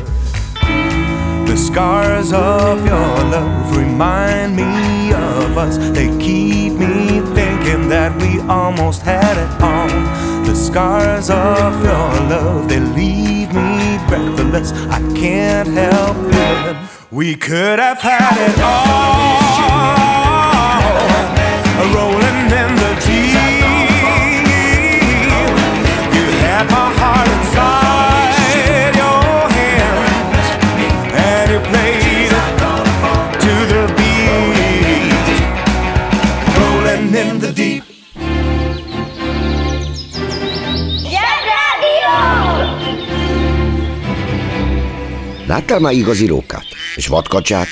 The 1.49 1.57
scars 1.57 2.35
of 2.35 2.85
your 2.85 3.17
love 3.33 3.75
remind 3.75 4.57
me 4.57 5.15
of 5.15 5.57
us. 5.57 5.79
They 5.79 6.09
keep 6.19 6.75
me 6.75 7.21
thinking 7.35 7.60
that 7.91 8.15
we 8.23 8.39
almost 8.49 9.03
had 9.03 9.37
it 9.37 9.61
all. 9.61 9.89
The 10.45 10.55
scars 10.55 11.29
of 11.29 11.83
your 11.83 12.11
love, 12.31 12.69
they 12.69 12.79
leave 12.79 13.53
me 13.53 13.99
breathless. 14.07 14.73
I 14.73 15.01
can't 15.17 15.69
help 15.69 16.17
it. 16.31 16.77
We 17.11 17.35
could 17.35 17.81
have 17.81 17.99
had 17.99 18.37
it 18.49 18.61
all. 18.63 19.00
Láttál 45.71 45.85
már 45.85 45.99
igazi 45.99 46.27
rókát? 46.27 46.65
És 46.97 47.07
vadkacsát? 47.07 47.69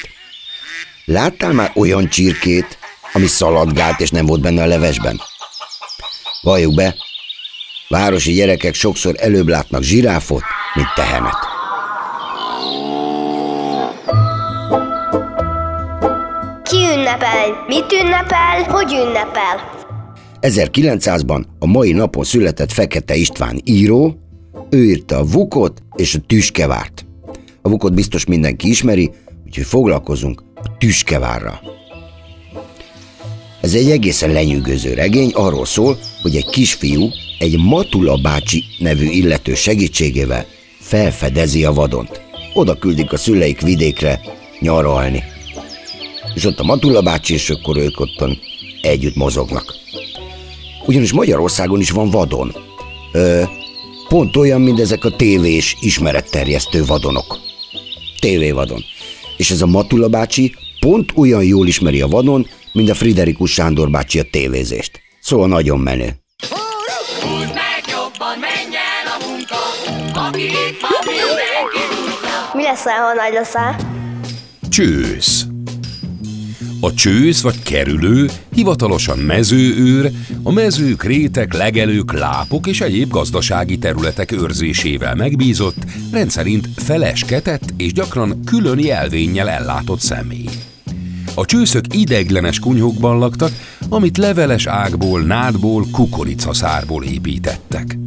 Láttál 1.04 1.52
már 1.52 1.72
olyan 1.74 2.08
csirkét, 2.08 2.78
ami 3.12 3.26
szaladgált 3.26 4.00
és 4.00 4.10
nem 4.10 4.26
volt 4.26 4.40
benne 4.40 4.62
a 4.62 4.66
levesben? 4.66 5.20
Valljuk 6.42 6.74
be, 6.74 6.94
városi 7.88 8.32
gyerekek 8.32 8.74
sokszor 8.74 9.14
előbb 9.18 9.48
látnak 9.48 9.82
zsiráfot, 9.82 10.42
mint 10.74 10.86
tehenet. 10.94 11.38
Ki 16.62 16.76
ünnepel? 16.76 17.64
Mit 17.66 17.92
ünnepel? 17.92 18.62
Hogy 18.62 18.92
ünnepel? 18.92 19.70
1900-ban 20.40 21.44
a 21.58 21.66
mai 21.66 21.92
napon 21.92 22.24
született 22.24 22.72
Fekete 22.72 23.14
István 23.14 23.60
író, 23.64 24.18
ő 24.70 24.84
írta 24.84 25.16
a 25.16 25.24
Vukot 25.24 25.82
és 25.96 26.14
a 26.14 26.18
Tüskevárt. 26.26 27.07
A 27.68 27.70
Vukot 27.70 27.94
biztos 27.94 28.24
mindenki 28.24 28.68
ismeri, 28.68 29.10
úgyhogy 29.46 29.64
foglalkozunk 29.64 30.42
a 30.54 30.76
Tüskevárra. 30.78 31.60
Ez 33.60 33.74
egy 33.74 33.90
egészen 33.90 34.32
lenyűgöző 34.32 34.94
regény, 34.94 35.30
arról 35.34 35.64
szól, 35.64 35.98
hogy 36.22 36.36
egy 36.36 36.46
kisfiú 36.46 37.08
egy 37.38 37.58
Matula 37.58 38.16
bácsi 38.16 38.64
nevű 38.78 39.04
illető 39.04 39.54
segítségével 39.54 40.46
felfedezi 40.80 41.64
a 41.64 41.72
vadont. 41.72 42.20
Oda 42.54 42.74
küldik 42.74 43.12
a 43.12 43.16
szüleik 43.16 43.60
vidékre 43.60 44.20
nyaralni. 44.60 45.22
És 46.34 46.44
ott 46.44 46.58
a 46.58 46.64
Matula 46.64 47.00
bácsi, 47.00 47.34
és 47.34 47.50
akkor 47.50 47.76
ők 47.76 48.00
ottan 48.00 48.38
együtt 48.82 49.14
mozognak. 49.14 49.74
Ugyanis 50.86 51.12
Magyarországon 51.12 51.80
is 51.80 51.90
van 51.90 52.10
vadon. 52.10 52.52
Ö, 53.12 53.42
pont 54.08 54.36
olyan, 54.36 54.60
mint 54.60 54.80
ezek 54.80 55.04
a 55.04 55.16
tévés 55.16 55.76
ismeretterjesztő 55.80 56.84
vadonok. 56.84 57.47
Tévévadon. 58.20 58.84
És 59.36 59.50
ez 59.50 59.62
a 59.62 59.66
Matula 59.66 60.08
bácsi 60.08 60.54
pont 60.80 61.12
olyan 61.14 61.44
jól 61.44 61.66
ismeri 61.66 62.00
a 62.00 62.06
vadon, 62.06 62.46
mint 62.72 62.90
a 62.90 62.94
Friderikus 62.94 63.52
Sándor 63.52 63.90
bácsi 63.90 64.18
a 64.18 64.24
tévézést. 64.30 65.00
Szóval 65.20 65.48
nagyon 65.48 65.78
menő. 65.80 66.14
Húzd 67.20 67.54
meg 67.54 67.82
jobban, 67.88 68.38
menj 68.40 68.76
el 68.76 69.06
a 69.18 69.26
munka, 69.28 69.56
aki 70.26 70.42
itt 70.42 70.80
van, 70.80 71.04
mindenki 71.04 71.94
húzza. 71.94 72.50
Mi 72.54 72.62
leszel, 72.62 72.96
ha 73.06 73.14
nagy 73.14 73.32
leszel? 73.32 73.76
Csősz. 74.68 75.47
A 76.80 76.94
csősz 76.94 77.40
vagy 77.40 77.62
kerülő 77.62 78.30
hivatalosan 78.52 79.18
mezőőr, 79.18 80.10
a 80.42 80.52
mezők, 80.52 81.04
rétek, 81.04 81.54
legelők, 81.54 82.12
lápok 82.12 82.66
és 82.66 82.80
egyéb 82.80 83.10
gazdasági 83.10 83.78
területek 83.78 84.32
őrzésével 84.32 85.14
megbízott, 85.14 85.76
rendszerint 86.12 86.68
felesketett 86.76 87.72
és 87.76 87.92
gyakran 87.92 88.44
külön 88.44 88.78
jelvénnyel 88.78 89.48
ellátott 89.48 90.00
személy. 90.00 90.48
A 91.34 91.44
csőszök 91.44 91.84
ideiglenes 91.94 92.58
kunyhókban 92.58 93.18
laktak, 93.18 93.52
amit 93.88 94.18
leveles 94.18 94.66
ágból, 94.66 95.20
nádból, 95.20 95.84
kukoricaszárból 95.92 97.04
építettek. 97.04 97.98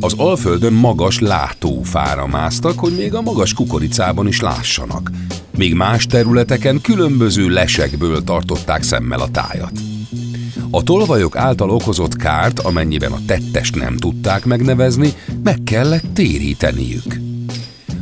Az 0.00 0.14
Alföldön 0.16 0.72
magas 0.72 1.18
látófára 1.18 2.26
másztak, 2.26 2.78
hogy 2.78 2.92
még 2.96 3.14
a 3.14 3.20
magas 3.20 3.54
kukoricában 3.54 4.26
is 4.26 4.40
lássanak, 4.40 5.10
míg 5.56 5.74
más 5.74 6.06
területeken 6.06 6.80
különböző 6.80 7.48
lesekből 7.48 8.24
tartották 8.24 8.82
szemmel 8.82 9.20
a 9.20 9.28
tájat. 9.28 9.72
A 10.70 10.82
tolvajok 10.82 11.36
által 11.36 11.70
okozott 11.70 12.16
kárt, 12.16 12.58
amennyiben 12.58 13.12
a 13.12 13.20
tettest 13.26 13.76
nem 13.76 13.96
tudták 13.96 14.44
megnevezni, 14.44 15.12
meg 15.42 15.58
kellett 15.64 16.04
téríteniük. 16.14 17.20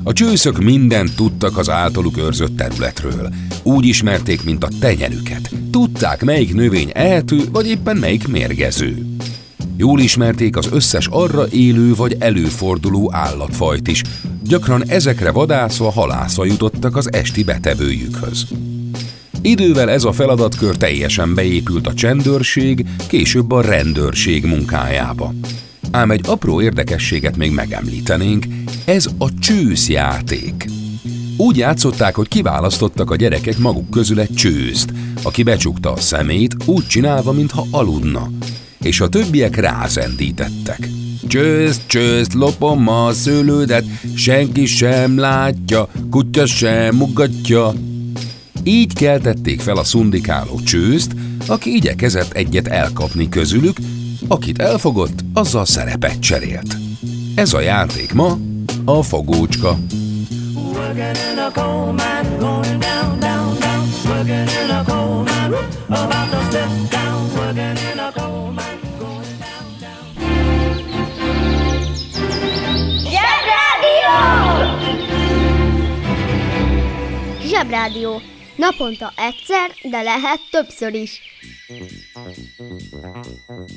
A 0.03 0.13
csőszök 0.13 0.59
mindent 0.59 1.15
tudtak 1.15 1.59
az 1.59 1.71
általuk 1.71 2.19
őrzött 2.19 2.57
területről. 2.57 3.33
Úgy 3.63 3.87
ismerték, 3.87 4.45
mint 4.45 4.65
a 4.65 4.69
tenyerüket. 4.81 5.51
Tudták, 5.71 6.25
melyik 6.25 6.55
növény 6.55 6.91
ehető, 6.95 7.45
vagy 7.53 7.69
éppen 7.69 7.97
melyik 7.97 8.29
mérgező. 8.29 9.07
Jól 9.77 10.01
ismerték 10.01 10.57
az 10.57 10.69
összes 10.73 11.07
arra 11.07 11.49
élő 11.49 11.95
vagy 11.95 12.17
előforduló 12.19 13.11
állatfajt 13.15 13.89
is. 13.89 14.03
Gyakran 14.51 14.85
ezekre 14.87 15.31
vadászva, 15.31 15.91
halászva 15.91 16.45
jutottak 16.45 16.97
az 16.97 17.13
esti 17.13 17.45
betevőjükhöz. 17.45 18.47
Idővel 19.43 19.91
ez 19.91 20.05
a 20.05 20.13
feladatkör 20.13 20.77
teljesen 20.77 21.35
beépült 21.35 21.87
a 21.87 21.95
csendőrség, 21.95 22.87
később 23.09 23.53
a 23.53 23.61
rendőrség 23.61 24.45
munkájába. 24.45 25.35
Ám 25.91 26.11
egy 26.11 26.21
apró 26.27 26.61
érdekességet 26.63 27.37
még 27.37 27.53
megemlítenénk, 27.53 28.47
ez 28.85 29.09
a 29.19 29.39
csőszjáték. 29.39 30.71
Úgy 31.37 31.57
játszották, 31.57 32.15
hogy 32.15 32.29
kiválasztottak 32.29 33.11
a 33.11 33.17
gyerekek 33.17 33.59
maguk 33.59 33.91
közül 33.91 34.21
egy 34.21 34.35
csőzt, 34.35 34.93
aki 35.23 35.43
becsukta 35.43 35.93
a 35.93 36.01
szemét, 36.01 36.57
úgy 36.65 36.87
csinálva, 36.87 37.33
mintha 37.33 37.67
aludna, 37.71 38.31
és 38.81 39.01
a 39.01 39.09
többiek 39.09 39.57
rázendítettek. 39.57 40.89
Csőzt, 41.31 41.81
csőzt, 41.87 42.35
lopom 42.35 42.89
a 42.89 43.13
szőlődet, 43.13 43.85
senki 44.15 44.67
sem 44.67 45.19
látja, 45.19 45.89
kutya 46.11 46.47
sem 46.47 46.97
mugatja. 46.97 47.73
Így 48.63 48.95
keltették 48.95 49.61
fel 49.61 49.77
a 49.77 49.85
szundikáló 49.85 50.61
csőzt, 50.61 51.13
aki 51.47 51.75
igyekezett 51.75 52.33
egyet 52.33 52.69
elkapni 52.69 53.29
közülük, 53.29 53.77
akit 54.29 54.61
elfogott, 54.61 55.25
azzal 55.33 55.65
szerepet 55.65 56.21
cserélt. 56.21 56.77
Ez 57.35 57.53
a 57.53 57.61
játék 57.61 58.13
ma 58.13 58.39
a 58.85 59.03
fogócska. 59.03 59.79
About 65.89 66.31
to 66.31 66.51
step 66.51 66.91
down. 66.91 67.21
Working 67.37 67.79
in 67.93 67.99
a 67.99 68.13
coal 68.13 68.51
mine, 68.53 68.90
Zsebrádió. 77.43 78.21
Naponta 78.57 79.13
egyszer, 79.17 79.91
de 79.91 80.03
lehet 80.03 80.41
többször 80.51 80.95
is. 80.95 81.21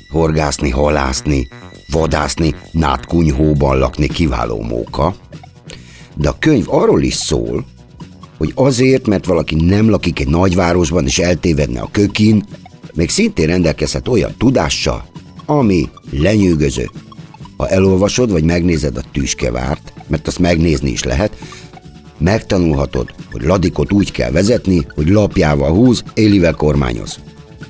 Horgászni, 0.08 0.70
halászni, 0.70 1.48
vadászni, 1.90 2.54
nátkunyhóban 2.70 3.78
lakni 3.78 4.06
kiváló 4.06 4.60
móka. 4.60 5.14
De 6.16 6.28
a 6.28 6.38
könyv 6.38 6.64
arról 6.68 7.02
is 7.02 7.14
szól, 7.14 7.64
hogy 8.38 8.52
azért, 8.54 9.06
mert 9.06 9.26
valaki 9.26 9.54
nem 9.54 9.90
lakik 9.90 10.20
egy 10.20 10.28
nagyvárosban 10.28 11.04
és 11.04 11.18
eltévedne 11.18 11.80
a 11.80 11.88
kökin, 11.90 12.44
még 12.94 13.10
szintén 13.10 13.46
rendelkezhet 13.46 14.08
olyan 14.08 14.34
tudással, 14.38 15.04
ami 15.46 15.88
lenyűgöző. 16.10 16.90
Ha 17.56 17.68
elolvasod 17.68 18.30
vagy 18.30 18.44
megnézed 18.44 18.96
a 18.96 19.02
tüskevárt, 19.12 19.92
mert 20.06 20.26
azt 20.26 20.38
megnézni 20.38 20.90
is 20.90 21.02
lehet, 21.02 21.36
megtanulhatod, 22.18 23.14
hogy 23.32 23.42
ladikot 23.42 23.92
úgy 23.92 24.12
kell 24.12 24.30
vezetni, 24.30 24.86
hogy 24.94 25.08
lapjával 25.08 25.70
húz, 25.70 26.02
élivel 26.14 26.54
kormányoz. 26.54 27.18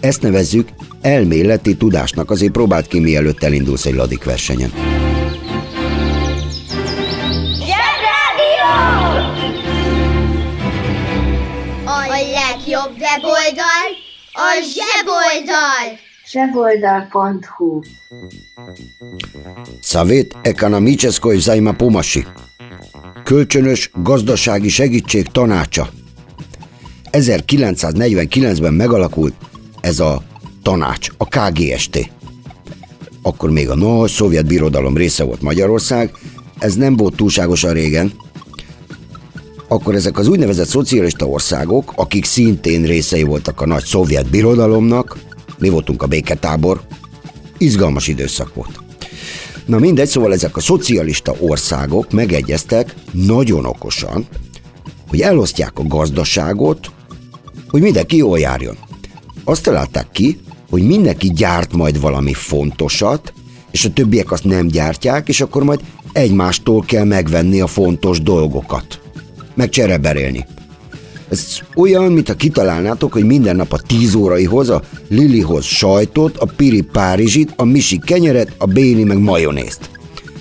Ezt 0.01 0.23
nevezzük 0.23 0.69
elméleti 1.01 1.77
tudásnak, 1.77 2.31
azért 2.31 2.53
próbáld 2.53 2.87
ki, 2.87 3.01
mielőtt 3.01 3.43
elindulsz 3.43 3.87
egy 3.87 3.95
ladik 3.95 4.25
versenyen. 4.25 4.73
A 11.85 12.07
legjobb 12.09 12.93
weboldal 12.99 13.89
a 14.33 14.61
zseboldal! 14.75 15.99
Zseboldal.hu 16.31 17.81
Szavét 19.81 20.37
ekonomiczeskoj 20.43 21.39
pomosi. 21.77 22.25
Kölcsönös 23.25 23.91
gazdasági 23.95 24.69
segítség 24.69 25.27
tanácsa. 25.27 25.89
1949-ben 27.13 28.75
megalakult 28.75 29.35
ez 29.81 30.01
a 30.01 30.23
tanács, 30.63 31.09
a 31.17 31.25
KGST. 31.25 32.11
Akkor 33.23 33.51
még 33.51 33.71
a 33.71 33.75
nagy 33.75 34.11
szovjet 34.11 34.47
birodalom 34.47 34.97
része 34.97 35.25
volt 35.25 35.43
Magyarország, 35.43 36.11
ez 36.59 36.75
nem 36.75 36.97
volt 36.97 37.17
túlságosan 37.17 37.73
régen, 37.73 38.13
akkor 39.69 39.95
ezek 39.95 40.19
az 40.19 40.29
úgynevezett 40.29 40.69
szocialista 40.69 41.27
országok, 41.27 41.93
akik 41.97 42.25
szintén 42.25 42.83
részei 42.83 43.23
voltak 43.23 43.61
a 43.61 43.67
nagy 43.67 43.85
szovjet 43.85 44.31
birodalomnak, 44.31 45.19
mi 45.59 45.69
voltunk 45.69 46.03
a 46.03 46.07
béketábor, 46.07 46.81
izgalmas 47.59 48.09
időszak 48.09 48.55
volt. 48.55 48.84
Na 49.67 49.79
mindegy, 49.79 50.09
szóval 50.09 50.33
ezek 50.33 50.57
a 50.57 50.61
szocialista 50.61 51.35
országok 51.41 52.13
megegyeztek 52.13 52.95
nagyon 53.11 53.65
okosan, 53.65 54.27
hogy 55.09 55.21
elosztják 55.21 55.79
a 55.79 55.87
gazdaságot, 55.87 56.91
hogy 57.69 57.83
mindenki 57.83 58.17
jól 58.17 58.39
járjon. 58.39 58.77
Azt 59.45 59.63
találták 59.63 60.07
ki, 60.13 60.39
hogy 60.71 60.87
mindenki 60.87 61.33
gyárt 61.33 61.73
majd 61.73 62.01
valami 62.01 62.33
fontosat, 62.33 63.33
és 63.71 63.85
a 63.85 63.93
többiek 63.93 64.33
azt 64.33 64.45
nem 64.45 64.67
gyártják, 64.67 65.29
és 65.29 65.41
akkor 65.41 65.65
majd 65.65 65.81
egymástól 66.13 66.85
kell 66.87 67.05
megvenni 67.05 67.61
a 67.61 67.67
fontos 67.67 68.21
dolgokat. 68.23 69.01
Meg 69.55 69.69
csereberélni. 69.69 70.47
Ez 71.29 71.59
olyan, 71.77 72.13
mintha 72.13 72.35
kitalálnátok, 72.35 73.13
hogy 73.13 73.25
minden 73.25 73.57
nap 73.57 73.73
a 73.73 73.79
tíz 73.79 74.15
óraihoz, 74.15 74.69
a 74.69 74.83
Lilihoz 75.09 75.65
sajtot, 75.65 76.37
a 76.37 76.47
Piri 76.57 76.83
Párizsit, 76.83 77.53
a 77.57 77.65
Misi 77.65 77.99
kenyeret, 77.99 78.53
a 78.59 78.67
Béni 78.67 79.03
meg 79.05 79.19
majonézt. 79.19 79.91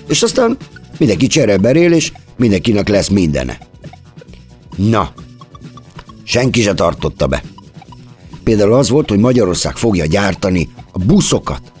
És 0.08 0.22
aztán 0.22 0.56
mindenki 0.98 1.26
csereberél, 1.26 1.92
és 1.92 2.12
mindenkinek 2.36 2.88
lesz 2.88 3.08
mindene. 3.08 3.58
Na, 4.76 5.12
senki 6.22 6.62
se 6.62 6.74
tartotta 6.74 7.26
be. 7.26 7.42
Például 8.44 8.72
az 8.72 8.88
volt, 8.88 9.08
hogy 9.08 9.18
Magyarország 9.18 9.76
fogja 9.76 10.06
gyártani 10.06 10.68
a 10.92 10.98
buszokat. 10.98 11.72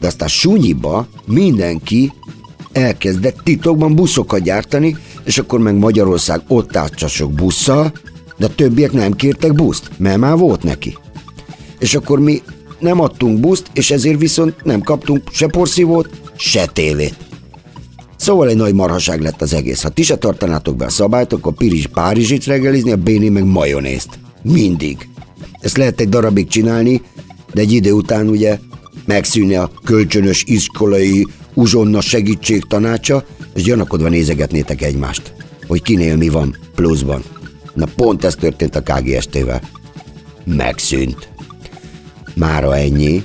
De 0.00 0.06
aztán 0.06 0.28
sunyiba 0.28 1.06
mindenki 1.26 2.12
elkezdett 2.72 3.40
titokban 3.42 3.94
buszokat 3.94 4.42
gyártani, 4.42 4.96
és 5.24 5.38
akkor 5.38 5.60
meg 5.60 5.74
Magyarország 5.74 6.40
ott 6.48 6.76
állt 6.76 6.94
csak 6.94 7.32
busszal, 7.32 7.92
de 8.36 8.46
a 8.46 8.54
többiek 8.54 8.92
nem 8.92 9.12
kértek 9.12 9.54
buszt, 9.54 9.90
mert 9.96 10.18
már 10.18 10.36
volt 10.36 10.62
neki. 10.62 10.98
És 11.78 11.94
akkor 11.94 12.20
mi 12.20 12.42
nem 12.78 13.00
adtunk 13.00 13.40
buszt, 13.40 13.70
és 13.72 13.90
ezért 13.90 14.18
viszont 14.18 14.64
nem 14.64 14.80
kaptunk 14.80 15.22
se 15.32 15.46
porszívót, 15.46 16.08
se 16.36 16.66
tévét. 16.66 17.16
Szóval 18.16 18.48
egy 18.48 18.56
nagy 18.56 18.74
marhaság 18.74 19.20
lett 19.20 19.42
az 19.42 19.54
egész. 19.54 19.82
Ha 19.82 19.88
ti 19.88 20.02
se 20.02 20.16
tartanátok 20.16 20.76
be 20.76 20.84
a 20.84 20.90
szabályt, 20.90 21.32
akkor 21.32 21.52
Pirizs 21.52 21.86
Párizsit 21.86 22.44
reggelizni, 22.44 22.90
a 22.90 22.96
Béni 22.96 23.28
meg 23.28 23.44
majonézt. 23.44 24.18
Mindig. 24.42 25.08
Ezt 25.60 25.76
lehet 25.76 26.00
egy 26.00 26.08
darabig 26.08 26.48
csinálni, 26.48 27.02
de 27.52 27.60
egy 27.60 27.72
idő 27.72 27.92
után 27.92 28.28
ugye 28.28 28.58
megszűnne 29.04 29.60
a 29.60 29.70
kölcsönös 29.84 30.44
iskolai 30.46 31.26
uzsonna 31.54 32.00
segítség 32.00 32.64
tanácsa, 32.68 33.24
és 33.54 33.62
gyanakodva 33.62 34.08
nézegetnétek 34.08 34.82
egymást, 34.82 35.32
hogy 35.66 35.82
kinél 35.82 36.16
mi 36.16 36.28
van 36.28 36.56
pluszban. 36.74 37.22
Na 37.74 37.86
pont 37.96 38.24
ez 38.24 38.34
történt 38.34 38.76
a 38.76 38.82
KGST-vel. 38.82 39.60
Megszűnt. 40.44 41.28
Mára 42.34 42.76
ennyi. 42.76 43.24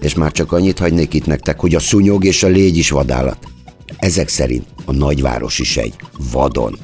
És 0.00 0.14
már 0.14 0.32
csak 0.32 0.52
annyit 0.52 0.78
hagynék 0.78 1.14
itt 1.14 1.26
nektek, 1.26 1.60
hogy 1.60 1.74
a 1.74 1.80
szúnyog 1.80 2.24
és 2.24 2.42
a 2.42 2.48
légy 2.48 2.76
is 2.76 2.90
vadállat. 2.90 3.38
Ezek 3.96 4.28
szerint 4.28 4.66
a 4.84 4.92
nagyváros 4.92 5.58
is 5.58 5.76
egy 5.76 5.94
vadon. 6.32 6.78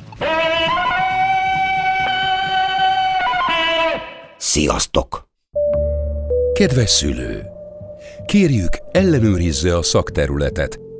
Sziasztok! 4.39 5.29
Kedves 6.53 6.91
szülő! 6.91 7.43
Kérjük, 8.27 8.79
ellenőrizze 8.93 9.77
a 9.77 9.83
szakterületet, 9.83 10.81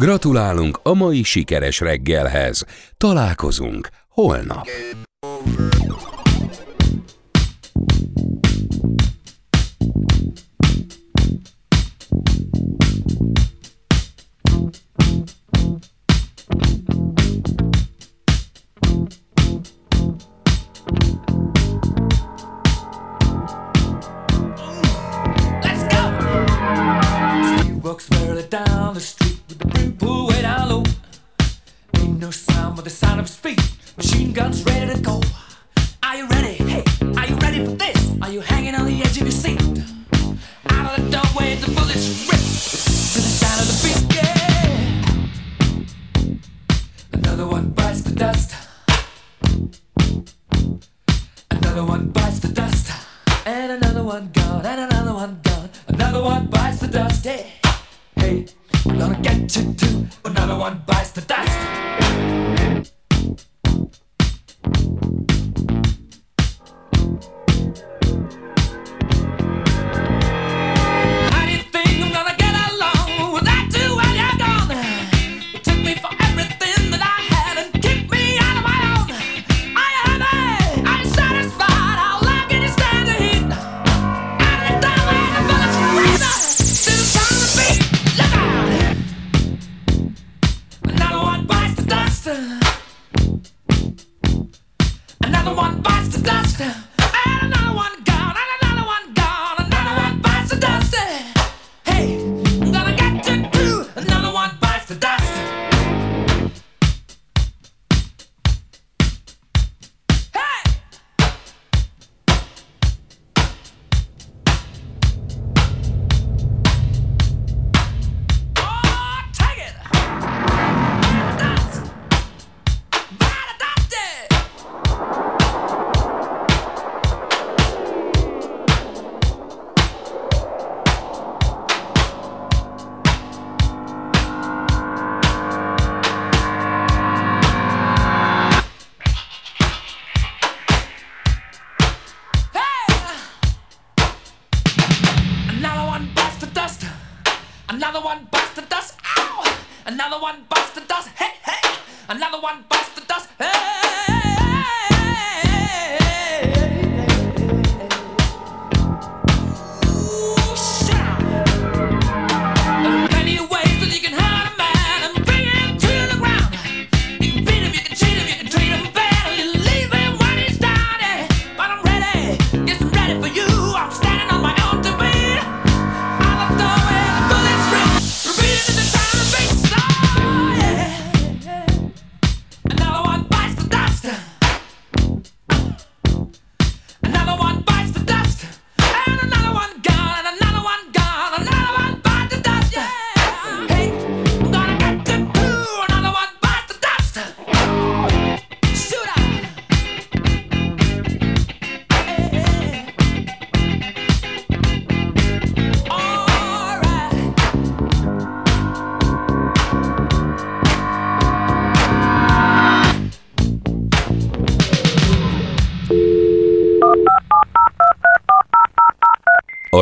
Gratulálunk 0.00 0.80
a 0.82 0.92
mai 0.92 1.22
sikeres 1.22 1.80
reggelhez. 1.80 2.64
Találkozunk 2.96 3.88
holnap. 4.08 4.66
Down 28.50 28.94
the 28.94 29.00
street 29.00 29.19
the 32.84 32.90
sound 32.90 33.20
of 33.20 33.28
speed. 33.28 33.60
Machine 33.96 34.32
guns 34.32 34.64
ready 34.64 34.94
to 34.94 35.00
go. 35.00 35.19